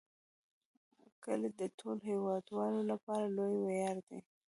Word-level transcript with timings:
کلي 1.23 1.49
د 1.59 1.61
ټولو 1.77 2.01
هیوادوالو 2.09 2.81
لپاره 2.91 3.25
لوی 3.37 3.57
ویاړ 3.65 3.97
دی. 4.07 4.19